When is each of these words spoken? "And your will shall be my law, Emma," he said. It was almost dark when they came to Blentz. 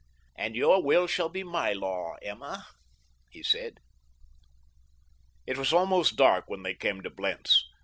"And 0.35 0.55
your 0.55 0.81
will 0.83 1.05
shall 1.05 1.29
be 1.29 1.43
my 1.43 1.73
law, 1.73 2.15
Emma," 2.23 2.65
he 3.29 3.43
said. 3.43 3.77
It 5.45 5.59
was 5.59 5.71
almost 5.71 6.15
dark 6.15 6.45
when 6.49 6.63
they 6.63 6.73
came 6.73 7.03
to 7.03 7.11
Blentz. 7.11 7.63